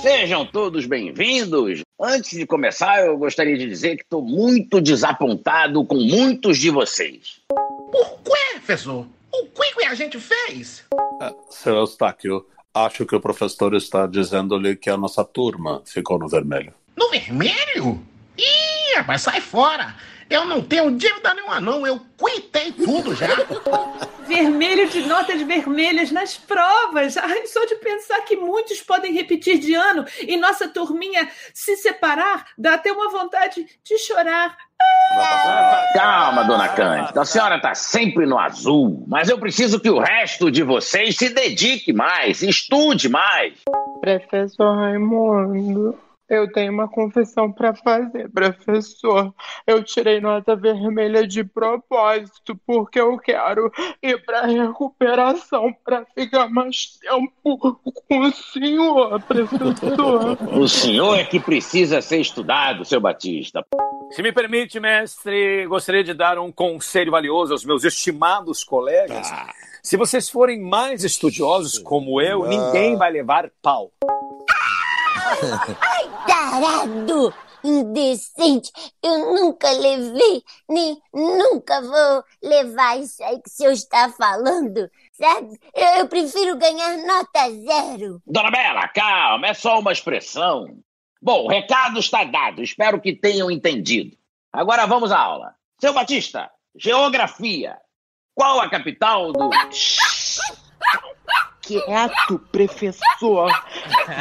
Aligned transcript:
Sejam 0.00 0.44
todos 0.44 0.86
bem-vindos. 0.86 1.80
Antes 2.00 2.38
de 2.38 2.46
começar, 2.46 3.04
eu 3.04 3.16
gostaria 3.16 3.56
de 3.56 3.66
dizer 3.66 3.96
que 3.96 4.02
estou 4.02 4.22
muito 4.22 4.80
desapontado 4.80 5.84
com 5.84 5.96
muitos 5.96 6.58
de 6.58 6.70
vocês. 6.70 7.40
Por 7.48 8.18
quê, 8.24 8.56
professor? 8.56 9.06
O 9.32 9.46
que 9.46 9.84
a 9.86 9.94
gente 9.94 10.18
fez? 10.18 10.84
É, 11.20 11.32
seu 11.50 11.76
Eustáquio, 11.76 12.46
acho 12.72 13.06
que 13.06 13.14
o 13.14 13.20
professor 13.20 13.74
está 13.74 14.06
dizendo-lhe 14.06 14.76
que 14.76 14.90
a 14.90 14.96
nossa 14.96 15.24
turma 15.24 15.82
ficou 15.84 16.18
no 16.18 16.28
vermelho. 16.28 16.72
No 16.96 17.10
vermelho? 17.10 18.00
Ih, 18.36 18.96
rapaz, 18.96 19.22
sai 19.22 19.40
fora! 19.40 19.94
Eu 20.28 20.44
não 20.44 20.62
tenho 20.62 20.90
dívida 20.96 21.34
nenhuma, 21.34 21.60
não. 21.60 21.86
Eu 21.86 22.00
quitei 22.18 22.72
tudo 22.72 23.14
já. 23.14 23.28
Vermelho 24.26 24.88
de 24.88 25.02
notas 25.02 25.42
vermelhas 25.42 26.10
nas 26.10 26.36
provas. 26.36 27.16
Ai, 27.16 27.46
só 27.46 27.64
de 27.66 27.76
pensar 27.76 28.20
que 28.22 28.36
muitos 28.36 28.80
podem 28.80 29.12
repetir 29.12 29.58
de 29.58 29.74
ano 29.74 30.04
e 30.26 30.36
nossa 30.36 30.68
turminha 30.68 31.28
se 31.52 31.76
separar, 31.76 32.46
dá 32.56 32.74
até 32.74 32.92
uma 32.92 33.10
vontade 33.10 33.66
de 33.84 33.98
chorar. 33.98 34.56
Calma, 35.94 36.44
dona 36.44 36.68
Cândida. 36.68 37.20
A 37.20 37.24
senhora 37.24 37.56
está 37.56 37.74
sempre 37.74 38.26
no 38.26 38.38
azul, 38.38 39.04
mas 39.06 39.28
eu 39.28 39.38
preciso 39.38 39.78
que 39.78 39.90
o 39.90 40.00
resto 40.00 40.50
de 40.50 40.62
vocês 40.62 41.16
se 41.16 41.28
dedique 41.28 41.92
mais, 41.92 42.42
estude 42.42 43.08
mais. 43.08 43.54
Professor 44.00 44.74
Raimundo, 44.74 45.96
eu 46.34 46.50
tenho 46.50 46.72
uma 46.72 46.88
confissão 46.88 47.50
para 47.52 47.74
fazer, 47.74 48.30
professor. 48.30 49.34
Eu 49.66 49.82
tirei 49.82 50.20
nota 50.20 50.56
vermelha 50.56 51.26
de 51.26 51.44
propósito 51.44 52.58
porque 52.66 53.00
eu 53.00 53.16
quero 53.18 53.70
ir 54.02 54.24
para 54.24 54.46
recuperação 54.46 55.74
para 55.84 56.04
ficar 56.14 56.48
mais 56.48 56.98
tempo 57.00 57.80
com 58.08 58.20
o 58.20 58.32
senhor, 58.32 59.20
professor. 59.22 60.38
O 60.54 60.68
senhor 60.68 61.18
é 61.18 61.24
que 61.24 61.40
precisa 61.40 62.00
ser 62.00 62.20
estudado, 62.20 62.84
seu 62.84 63.00
Batista. 63.00 63.64
Se 64.10 64.22
me 64.22 64.32
permite, 64.32 64.78
mestre, 64.78 65.66
gostaria 65.66 66.04
de 66.04 66.14
dar 66.14 66.38
um 66.38 66.52
conselho 66.52 67.10
valioso 67.10 67.52
aos 67.52 67.64
meus 67.64 67.84
estimados 67.84 68.62
colegas. 68.62 69.30
Ah. 69.32 69.52
Se 69.82 69.96
vocês 69.96 70.28
forem 70.28 70.60
mais 70.60 71.04
estudiosos 71.04 71.78
como 71.78 72.20
eu, 72.20 72.46
ninguém 72.46 72.96
vai 72.96 73.10
levar 73.10 73.50
pau. 73.60 73.92
Ai, 75.80 76.10
tarado! 76.26 77.34
Indecente! 77.62 78.70
Eu 79.02 79.34
nunca 79.34 79.70
levei, 79.70 80.42
nem 80.68 81.00
nunca 81.14 81.80
vou 81.80 82.24
levar 82.42 82.98
isso 82.98 83.24
aí 83.24 83.40
que 83.40 83.48
o 83.48 83.52
senhor 83.52 83.72
está 83.72 84.10
falando, 84.10 84.90
sabe? 85.12 85.58
Eu, 85.74 86.00
eu 86.00 86.08
prefiro 86.08 86.58
ganhar 86.58 86.98
nota 86.98 87.50
zero. 87.50 88.20
Dona 88.26 88.50
Bela, 88.50 88.86
calma, 88.88 89.46
é 89.46 89.54
só 89.54 89.78
uma 89.78 89.92
expressão. 89.92 90.66
Bom, 91.22 91.44
o 91.44 91.48
recado 91.48 91.98
está 91.98 92.22
dado, 92.24 92.62
espero 92.62 93.00
que 93.00 93.14
tenham 93.16 93.50
entendido. 93.50 94.14
Agora 94.52 94.86
vamos 94.86 95.10
à 95.10 95.18
aula. 95.18 95.54
Seu 95.80 95.94
Batista, 95.94 96.50
geografia. 96.76 97.78
Qual 98.34 98.60
a 98.60 98.68
capital 98.68 99.32
do. 99.32 99.48
quieto, 101.66 102.38
professor. 102.50 103.50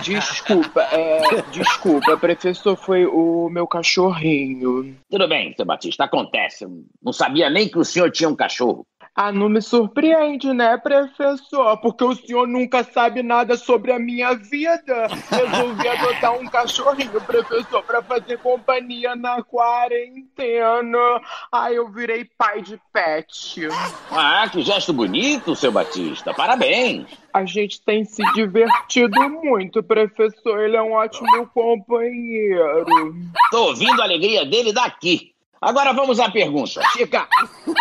Desculpa, 0.04 0.82
é, 0.92 1.42
desculpa, 1.52 2.18
professor, 2.18 2.76
foi 2.76 3.06
o 3.06 3.50
meu 3.50 3.68
cachorrinho. 3.68 4.96
Tudo 5.10 5.28
bem, 5.28 5.54
seu 5.56 5.66
Batista, 5.66 6.06
acontece. 6.06 6.66
Não 7.02 7.14
sabia 7.14 7.50
nem 7.50 7.68
que 7.68 7.78
o 7.78 7.86
senhor 7.86 8.12
tinha 8.12 8.30
um 8.30 8.36
cachorro. 8.36 8.86
Ah, 9.16 9.32
não 9.32 9.48
me 9.48 9.62
surpreende, 9.62 10.52
né, 10.54 10.76
professor? 10.76 11.78
Porque 11.78 12.04
o 12.04 12.16
senhor 12.16 12.48
nunca 12.48 12.84
sabe 12.84 13.22
nada 13.22 13.56
sobre 13.56 13.92
a 13.92 14.00
minha 14.00 14.34
vida. 14.34 15.08
Resolvi 15.30 15.88
adotar 15.88 16.34
um 16.34 16.46
cachorrinho, 16.48 17.22
professor, 17.22 17.84
para 17.84 18.02
fazer 18.02 18.40
companhia 18.40 19.16
na 19.16 19.44
quarentena. 19.44 21.22
Aí 21.52 21.76
eu 21.76 21.92
virei 21.92 22.26
pai 22.26 22.64
de 22.64 22.82
pet. 22.92 23.68
Ah, 24.10 24.50
que 24.52 24.64
gesto 24.64 24.92
bonito, 24.92 25.56
seu 25.56 25.72
Batista. 25.72 26.34
Parabéns. 26.34 27.06
A 27.32 27.46
gente 27.46 27.82
tem 27.84 28.04
se 28.06 28.24
divertido 28.34 29.30
muito, 29.30 29.84
professor. 29.84 30.60
Ele 30.60 30.76
é 30.76 30.82
um 30.82 30.94
ótimo 30.94 31.48
companheiro. 31.54 33.16
Tô 33.52 33.68
ouvindo 33.68 34.02
a 34.02 34.06
alegria 34.06 34.44
dele 34.44 34.74
daqui. 34.74 35.33
Agora 35.64 35.94
vamos 35.94 36.20
à 36.20 36.30
pergunta. 36.30 36.82
Chega! 36.92 37.28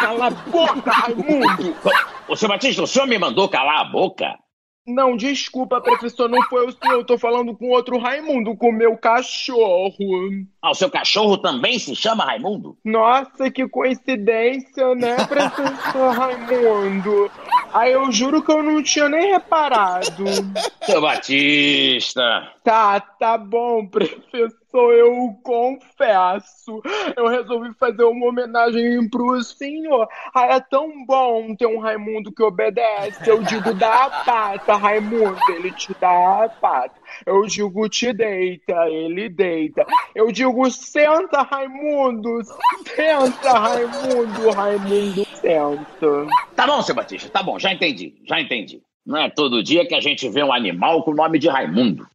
Cala 0.00 0.28
a 0.28 0.31
boca, 0.31 0.91
Raimundo! 0.91 1.76
Ô, 2.28 2.37
seu 2.37 2.48
Batista, 2.48 2.82
o 2.82 2.87
senhor 2.87 3.06
me 3.06 3.19
mandou 3.19 3.48
calar 3.48 3.81
a 3.81 3.84
boca? 3.84 4.38
Não, 4.87 5.16
desculpa, 5.16 5.81
professor, 5.81 6.28
não 6.28 6.43
foi 6.44 6.66
o 6.66 6.72
senhor. 6.72 6.94
Eu 6.94 7.04
tô 7.04 7.16
falando 7.16 7.56
com 7.56 7.69
outro 7.70 7.98
Raimundo, 7.98 8.56
com 8.56 8.72
meu 8.72 8.97
cachorro. 8.97 9.94
Ah, 10.60 10.70
o 10.70 10.75
seu 10.75 10.91
cachorro 10.91 11.38
também 11.38 11.78
se 11.78 11.94
chama 11.94 12.25
Raimundo? 12.25 12.76
Nossa, 12.84 13.50
que 13.50 13.69
coincidência, 13.69 14.94
né, 14.94 15.16
professor 15.26 16.10
Raimundo? 16.10 17.31
Aí 17.72 17.93
eu 17.93 18.10
juro 18.10 18.43
que 18.43 18.53
eu 18.53 18.62
não 18.62 18.82
tinha 18.82 19.09
nem 19.09 19.32
reparado. 19.32 20.25
Seu 20.84 21.00
Batista. 21.00 22.53
Tá, 22.64 23.00
tá 23.00 23.38
bom, 23.38 23.87
professor 23.87 24.61
eu 24.78 25.38
confesso. 25.42 26.80
Eu 27.16 27.28
resolvi 27.28 27.72
fazer 27.74 28.04
uma 28.04 28.26
homenagem 28.26 29.08
pro 29.08 29.42
senhor. 29.42 30.08
Ah, 30.34 30.46
é 30.56 30.60
tão 30.60 31.04
bom 31.04 31.54
ter 31.54 31.66
um 31.66 31.78
Raimundo 31.78 32.32
que 32.32 32.42
obedece. 32.42 33.28
Eu 33.28 33.42
digo 33.42 33.74
dá 33.74 34.04
a 34.04 34.10
pata, 34.24 34.76
Raimundo, 34.76 35.38
ele 35.50 35.72
te 35.72 35.94
dá 36.00 36.44
a 36.44 36.48
pata. 36.48 36.94
Eu 37.26 37.46
digo 37.46 37.88
te 37.88 38.12
deita, 38.12 38.88
ele 38.88 39.28
deita. 39.28 39.86
Eu 40.14 40.32
digo 40.32 40.70
senta, 40.70 41.42
Raimundo, 41.42 42.40
senta, 42.94 43.58
Raimundo, 43.58 44.50
Raimundo, 44.50 45.26
senta. 45.34 46.26
Tá 46.56 46.66
bom, 46.66 46.82
seu 46.82 46.94
Batista, 46.94 47.28
tá 47.28 47.42
bom, 47.42 47.58
já 47.58 47.72
entendi, 47.72 48.14
já 48.26 48.40
entendi. 48.40 48.82
Não 49.04 49.18
é 49.18 49.28
todo 49.28 49.62
dia 49.62 49.86
que 49.86 49.94
a 49.94 50.00
gente 50.00 50.28
vê 50.28 50.42
um 50.42 50.52
animal 50.52 51.02
com 51.02 51.10
o 51.10 51.14
nome 51.14 51.38
de 51.38 51.48
Raimundo. 51.48 52.06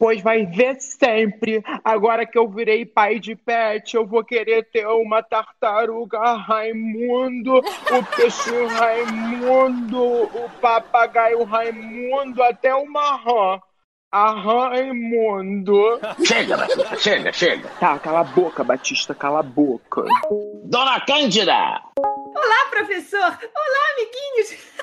Pois 0.00 0.22
vai 0.22 0.46
ver 0.46 0.80
sempre. 0.80 1.62
Agora 1.84 2.24
que 2.24 2.38
eu 2.38 2.48
virei 2.48 2.86
pai 2.86 3.18
de 3.18 3.36
pet, 3.36 3.94
eu 3.94 4.06
vou 4.06 4.24
querer 4.24 4.66
ter 4.70 4.86
uma 4.86 5.22
tartaruga 5.22 6.36
Raimundo, 6.36 7.58
o 7.58 8.16
peixe 8.16 8.64
Raimundo, 8.64 10.02
o 10.02 10.50
papagaio 10.58 11.44
Raimundo, 11.44 12.42
até 12.42 12.74
uma 12.74 13.16
rã. 13.16 13.60
A 14.10 14.32
Raimundo. 14.32 16.00
Chega, 16.24 16.56
Batista, 16.56 16.96
chega, 16.96 17.32
chega. 17.32 17.68
Tá, 17.78 17.98
cala 17.98 18.20
a 18.20 18.24
boca, 18.24 18.64
Batista, 18.64 19.14
cala 19.14 19.40
a 19.40 19.42
boca. 19.42 20.02
Dona 20.64 20.98
Cândida! 21.02 21.78
Olá, 21.98 22.66
professor! 22.70 23.20
Olá, 23.20 23.82
amiguinhos! 23.92 24.80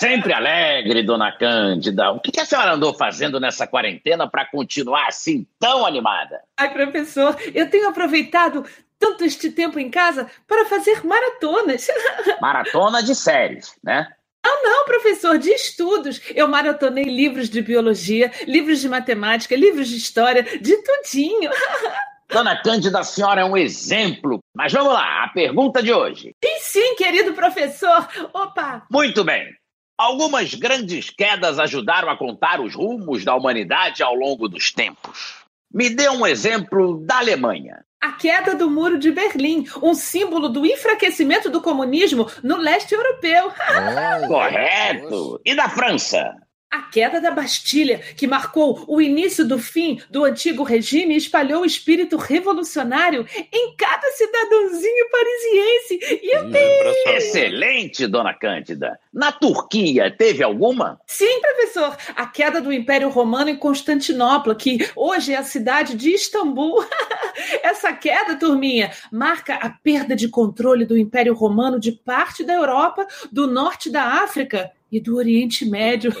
Sempre 0.00 0.32
alegre, 0.32 1.02
dona 1.02 1.30
Cândida. 1.30 2.10
O 2.10 2.20
que 2.20 2.40
a 2.40 2.46
senhora 2.46 2.72
andou 2.72 2.94
fazendo 2.94 3.38
nessa 3.38 3.66
quarentena 3.66 4.26
para 4.26 4.46
continuar 4.46 5.08
assim 5.08 5.46
tão 5.58 5.84
animada? 5.84 6.40
Ai, 6.56 6.72
professor, 6.72 7.36
eu 7.52 7.68
tenho 7.68 7.86
aproveitado 7.86 8.64
tanto 8.98 9.24
este 9.26 9.50
tempo 9.50 9.78
em 9.78 9.90
casa 9.90 10.26
para 10.48 10.64
fazer 10.64 11.04
maratonas. 11.04 11.86
Maratona 12.40 13.02
de 13.02 13.14
séries, 13.14 13.74
né? 13.84 14.08
Não, 14.42 14.62
não, 14.62 14.86
professor, 14.86 15.36
de 15.36 15.50
estudos. 15.50 16.18
Eu 16.34 16.48
maratonei 16.48 17.04
livros 17.04 17.50
de 17.50 17.60
biologia, 17.60 18.32
livros 18.48 18.80
de 18.80 18.88
matemática, 18.88 19.54
livros 19.54 19.86
de 19.86 19.98
história, 19.98 20.42
de 20.42 20.76
tudinho. 20.78 21.50
Dona 22.26 22.56
Cândida, 22.62 23.00
a 23.00 23.04
senhora 23.04 23.42
é 23.42 23.44
um 23.44 23.56
exemplo. 23.56 24.38
Mas 24.54 24.72
vamos 24.72 24.94
lá, 24.94 25.24
a 25.24 25.28
pergunta 25.28 25.82
de 25.82 25.92
hoje. 25.92 26.34
Sim, 26.42 26.58
sim, 26.60 26.94
querido 26.96 27.34
professor. 27.34 28.08
Opa! 28.32 28.86
Muito 28.90 29.22
bem. 29.24 29.59
Algumas 30.00 30.54
grandes 30.54 31.10
quedas 31.10 31.58
ajudaram 31.58 32.08
a 32.08 32.16
contar 32.16 32.58
os 32.58 32.74
rumos 32.74 33.22
da 33.22 33.34
humanidade 33.34 34.02
ao 34.02 34.14
longo 34.14 34.48
dos 34.48 34.72
tempos. 34.72 35.44
Me 35.70 35.90
dê 35.90 36.08
um 36.08 36.26
exemplo 36.26 37.04
da 37.04 37.18
Alemanha. 37.18 37.84
A 38.00 38.12
queda 38.12 38.54
do 38.54 38.70
Muro 38.70 38.98
de 38.98 39.12
Berlim, 39.12 39.66
um 39.82 39.92
símbolo 39.92 40.48
do 40.48 40.64
enfraquecimento 40.64 41.50
do 41.50 41.60
comunismo 41.60 42.26
no 42.42 42.56
leste 42.56 42.94
europeu. 42.94 43.52
Correto! 44.26 45.38
E 45.44 45.54
da 45.54 45.68
França? 45.68 46.34
A 46.70 46.82
queda 46.82 47.20
da 47.20 47.32
Bastilha, 47.32 47.98
que 47.98 48.28
marcou 48.28 48.84
o 48.86 49.02
início 49.02 49.44
do 49.44 49.58
fim 49.58 50.00
do 50.08 50.24
antigo 50.24 50.62
regime, 50.62 51.16
espalhou 51.16 51.62
o 51.62 51.66
espírito 51.66 52.16
revolucionário 52.16 53.26
em 53.52 53.74
cada 53.76 54.08
cidadãozinho 54.12 55.10
parisiense. 55.10 55.69
E 55.94 56.36
eu 56.36 56.50
tenho... 56.50 57.16
Excelente, 57.16 58.06
dona 58.06 58.34
Cândida. 58.34 58.98
Na 59.12 59.32
Turquia, 59.32 60.10
teve 60.10 60.42
alguma? 60.42 61.00
Sim, 61.06 61.40
professor. 61.40 61.96
A 62.16 62.26
queda 62.26 62.60
do 62.60 62.72
Império 62.72 63.08
Romano 63.08 63.50
em 63.50 63.56
Constantinopla, 63.56 64.54
que 64.54 64.90
hoje 64.94 65.32
é 65.32 65.36
a 65.36 65.42
cidade 65.42 65.96
de 65.96 66.10
Istambul. 66.10 66.84
Essa 67.62 67.92
queda, 67.92 68.36
turminha, 68.36 68.90
marca 69.10 69.54
a 69.54 69.70
perda 69.70 70.14
de 70.14 70.28
controle 70.28 70.84
do 70.84 70.98
Império 70.98 71.34
Romano 71.34 71.80
de 71.80 71.92
parte 71.92 72.44
da 72.44 72.54
Europa, 72.54 73.06
do 73.30 73.46
norte 73.46 73.90
da 73.90 74.04
África 74.22 74.70
e 74.90 75.00
do 75.00 75.16
Oriente 75.16 75.64
Médio. 75.64 76.12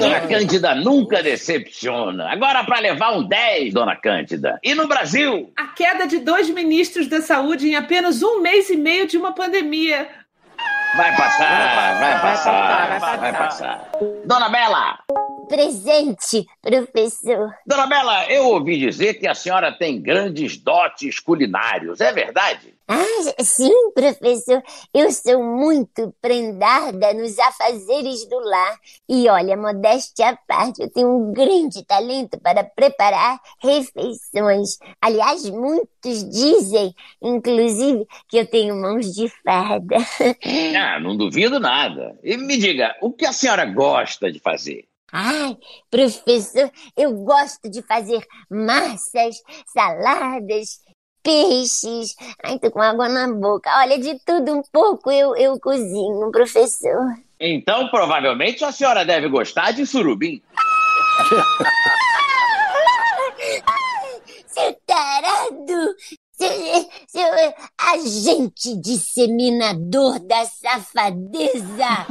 Dona 0.00 0.20
Cândida 0.26 0.74
nunca 0.74 1.22
decepciona. 1.22 2.30
Agora, 2.30 2.64
para 2.64 2.80
levar 2.80 3.16
um 3.16 3.26
10, 3.26 3.74
Dona 3.74 3.96
Cândida. 3.96 4.58
E 4.62 4.74
no 4.74 4.88
Brasil? 4.88 5.52
A 5.56 5.68
queda 5.68 6.06
de 6.06 6.18
dois 6.18 6.48
ministros 6.50 7.06
da 7.08 7.20
saúde 7.20 7.68
em 7.68 7.74
apenas 7.74 8.22
um 8.22 8.40
mês 8.40 8.70
e 8.70 8.76
meio 8.76 9.06
de 9.06 9.16
uma 9.16 9.32
pandemia. 9.32 10.08
Vai 10.96 11.16
passar, 11.16 11.98
vai 11.98 12.20
passar, 12.20 13.18
vai 13.18 13.32
passar. 13.32 13.90
Dona 14.24 14.48
Bela! 14.48 14.98
Presente, 15.48 16.46
professor. 16.60 17.54
Dona 17.66 17.86
Bela, 17.86 18.30
eu 18.30 18.46
ouvi 18.48 18.78
dizer 18.78 19.14
que 19.14 19.26
a 19.26 19.34
senhora 19.34 19.72
tem 19.72 20.00
grandes 20.00 20.56
dotes 20.56 21.18
culinários, 21.20 22.00
é 22.00 22.12
verdade? 22.12 22.74
Ah, 22.86 23.42
sim, 23.42 23.90
professor. 23.94 24.62
Eu 24.92 25.10
sou 25.10 25.42
muito 25.42 26.14
prendada 26.20 27.14
nos 27.14 27.38
afazeres 27.38 28.28
do 28.28 28.38
lar. 28.40 28.78
E 29.08 29.28
olha, 29.28 29.56
modéstia 29.56 30.30
à 30.30 30.36
parte, 30.36 30.82
eu 30.82 30.90
tenho 30.90 31.08
um 31.08 31.32
grande 31.32 31.82
talento 31.84 32.38
para 32.40 32.62
preparar 32.62 33.40
refeições. 33.62 34.78
Aliás, 35.00 35.48
muitos 35.48 36.28
dizem, 36.28 36.94
inclusive, 37.22 38.06
que 38.28 38.36
eu 38.36 38.46
tenho 38.46 38.76
mãos 38.76 39.14
de 39.14 39.28
fada. 39.42 39.96
Ah, 40.76 41.00
não 41.00 41.16
duvido 41.16 41.58
nada. 41.58 42.18
E 42.22 42.36
me 42.36 42.56
diga, 42.56 42.94
o 43.00 43.10
que 43.10 43.24
a 43.24 43.32
senhora 43.32 43.64
gosta 43.64 44.30
de 44.30 44.38
fazer? 44.38 44.86
Ai, 45.16 45.56
professor, 45.88 46.72
eu 46.96 47.12
gosto 47.12 47.70
de 47.70 47.82
fazer 47.82 48.26
massas, 48.50 49.36
saladas, 49.72 50.80
peixes. 51.22 52.16
Ai, 52.44 52.58
tô 52.58 52.68
com 52.72 52.82
água 52.82 53.08
na 53.08 53.32
boca. 53.32 53.70
Olha, 53.78 53.96
de 53.96 54.18
tudo 54.26 54.58
um 54.58 54.62
pouco 54.72 55.12
eu, 55.12 55.36
eu 55.36 55.60
cozinho, 55.60 56.32
professor. 56.32 57.14
Então, 57.38 57.86
provavelmente, 57.90 58.64
a 58.64 58.72
senhora 58.72 59.04
deve 59.04 59.28
gostar 59.28 59.70
de 59.70 59.86
surubim. 59.86 60.42
Seu 64.48 64.76
tarado! 64.84 65.94
Seu, 66.32 66.50
seu 67.06 67.54
agente 67.78 68.76
disseminador 68.80 70.18
da 70.18 70.44
safadeza! 70.44 72.04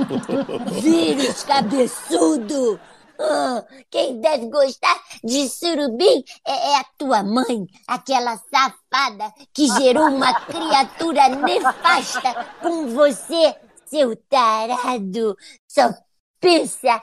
Vírus 0.81 1.43
cabeçudo! 1.43 2.79
Ah, 3.25 3.63
quem 3.89 4.19
deve 4.19 4.47
gostar 4.47 5.01
de 5.23 5.47
surubim 5.47 6.23
é, 6.45 6.71
é 6.71 6.79
a 6.79 6.83
tua 6.97 7.23
mãe, 7.23 7.65
aquela 7.87 8.35
safada 8.37 9.33
que 9.53 9.67
gerou 9.67 10.09
uma 10.09 10.33
criatura 10.43 11.29
nefasta 11.29 12.45
com 12.61 12.87
você, 12.87 13.55
seu 13.85 14.13
tarado. 14.29 15.37
Só 15.65 15.89
pensa 16.41 17.01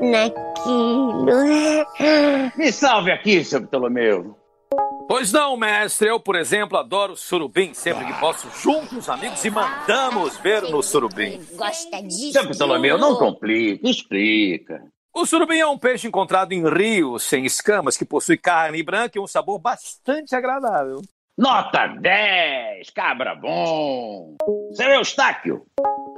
naquilo. 0.00 1.26
Me 2.56 2.72
salve 2.72 3.12
aqui, 3.12 3.44
seu 3.44 3.64
Ptolomeu. 3.64 4.36
Pois 5.06 5.30
não, 5.30 5.56
mestre. 5.56 6.08
Eu, 6.08 6.18
por 6.18 6.36
exemplo, 6.36 6.78
adoro 6.78 7.16
surubim. 7.16 7.74
Sempre 7.74 8.04
que 8.06 8.18
posso, 8.18 8.48
junto 8.60 8.98
os 8.98 9.08
amigos 9.08 9.44
e 9.44 9.50
mandamos 9.50 10.36
ver 10.38 10.62
no 10.62 10.82
surubim. 10.82 11.40
Gosta 11.52 12.02
disso? 12.02 12.32
Seu 12.32 12.48
Ptolomeu, 12.48 12.98
não 12.98 13.14
complica, 13.16 13.88
explica. 13.88 14.91
O 15.14 15.26
surubim 15.26 15.58
é 15.58 15.66
um 15.66 15.76
peixe 15.76 16.08
encontrado 16.08 16.52
em 16.52 16.66
rios 16.66 17.24
sem 17.24 17.44
escamas 17.44 17.98
que 17.98 18.04
possui 18.04 18.38
carne 18.38 18.82
branca 18.82 19.18
e 19.18 19.20
um 19.20 19.26
sabor 19.26 19.58
bastante 19.58 20.34
agradável. 20.34 21.02
Nota 21.36 21.86
10, 21.86 22.88
cabra 22.90 23.34
bom. 23.34 24.36
Seu 24.72 24.88
Eustáquio. 24.88 25.66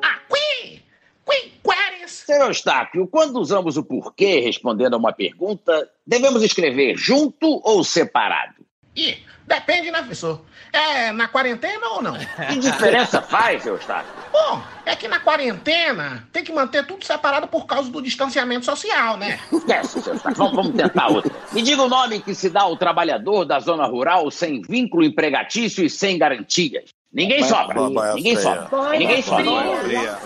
Aqui! 0.01 0.81
Quinquares! 1.29 2.13
Seu 2.13 2.47
Eustáquio, 2.47 3.09
quando 3.09 3.41
usamos 3.41 3.77
o 3.77 3.83
porquê 3.83 4.39
respondendo 4.39 4.95
a 4.95 4.99
uma 4.99 5.13
pergunta, 5.13 5.91
devemos 6.07 6.45
escrever 6.45 6.97
junto 6.97 7.61
ou 7.65 7.83
separado? 7.83 8.54
Ih, 8.97 9.19
depende, 9.47 9.91
né, 9.91 9.99
professor? 9.99 10.41
É 10.73 11.11
na 11.13 11.27
quarentena 11.29 11.89
ou 11.89 12.03
não? 12.03 12.15
Que 12.49 12.59
diferença 12.59 13.21
faz, 13.23 13.65
Eustáquio? 13.67 14.13
Bom, 14.33 14.63
é 14.87 14.95
que 14.95 15.09
na 15.09 15.21
quarentena 15.21 16.27
tem 16.33 16.45
que 16.45 16.53
manter 16.53 16.87
tudo 16.87 17.05
separado 17.05 17.47
por 17.49 17.67
causa 17.67 17.91
do 17.91 18.01
distanciamento 18.03 18.65
social, 18.65 19.17
né? 19.17 19.39
Esquece, 19.53 20.01
seu 20.03 20.13
Eustáquio. 20.15 20.39
Vamos, 20.39 20.55
vamos 20.57 20.77
tentar 20.77 21.09
outra. 21.09 21.33
Me 21.53 21.63
diga 21.63 21.83
o 21.83 21.89
nome 21.89 22.21
que 22.21 22.35
se 22.35 22.49
dá 22.51 22.63
ao 22.63 22.77
trabalhador 22.77 23.45
da 23.45 23.59
zona 23.61 23.87
rural 23.87 24.31
sem 24.31 24.63
vínculo 24.63 25.05
empregatício 25.05 25.85
e 25.85 25.91
sem 25.91 26.17
garantias. 26.19 26.91
Ninguém 27.13 27.45
sobra. 27.45 27.75
Boia 27.89 28.15
Ninguém 28.15 28.37
fria. 28.37 28.69
sobra. 28.69 28.99
Ninguém 28.99 29.23
sobra. 29.23 29.45
Boia 29.45 29.77
fria. 29.77 30.19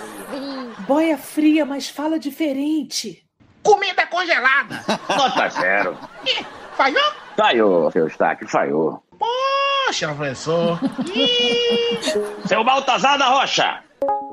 Boia 0.87 1.19
fria, 1.19 1.65
mas 1.67 1.89
fala 1.89 2.19
diferente. 2.19 3.23
Comida 3.63 4.07
congelada! 4.07 4.83
Nota 5.09 5.49
zero. 5.51 5.99
Ih, 6.27 6.47
falhou? 6.77 7.13
Falhou, 7.39 7.89
seu 7.93 8.03
Eustáquio, 8.03 8.49
falhou. 8.49 9.01
Poxa, 9.17 10.13
professor! 10.13 10.81
Seu 12.49 12.65
Baltazar 12.65 13.17
da 13.17 13.29
Rocha. 13.29 13.85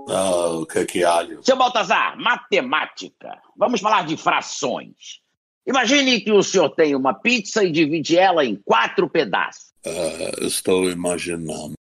Ah, 0.10 0.50
o 0.50 0.66
que 0.66 0.84
que 0.86 1.04
alho? 1.04 1.40
Seu 1.44 1.56
Baltazar, 1.56 2.18
matemática. 2.18 3.40
Vamos 3.56 3.80
falar 3.80 4.07
de 4.07 4.18
frações. 4.18 5.22
Imagine 5.68 6.19
que 6.22 6.31
o 6.31 6.42
senhor 6.42 6.69
tem 6.69 6.96
uma 6.96 7.13
pizza 7.13 7.63
e 7.63 7.72
divide 7.72 8.18
ela 8.18 8.44
em 8.44 8.56
quatro 8.56 9.07
pedaços. 9.07 9.72
Ah, 9.86 10.44
estou 10.44 10.90
imaginando-lhe. 10.90 11.75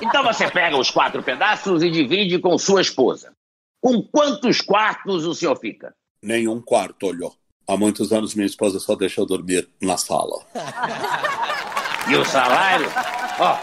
Então 0.00 0.22
você 0.22 0.48
pega 0.48 0.76
os 0.76 0.88
quatro 0.88 1.20
pedaços 1.20 1.82
e 1.82 1.90
divide 1.90 2.38
com 2.38 2.56
sua 2.56 2.80
esposa. 2.80 3.32
Com 3.80 4.00
quantos 4.00 4.60
quartos 4.60 5.24
o 5.24 5.34
senhor 5.34 5.56
fica? 5.56 5.92
Nenhum 6.22 6.60
quarto 6.60 7.08
olhou. 7.08 7.34
Há 7.68 7.76
muitos 7.76 8.12
anos 8.12 8.34
minha 8.34 8.46
esposa 8.46 8.78
só 8.78 8.94
deixa 8.94 9.20
eu 9.20 9.26
dormir 9.26 9.68
na 9.80 9.96
sala. 9.96 10.40
E 12.08 12.14
o 12.14 12.24
salário? 12.24 12.86
Ó, 13.40 13.58